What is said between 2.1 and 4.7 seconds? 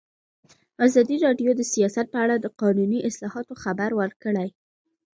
په اړه د قانوني اصلاحاتو خبر ورکړی.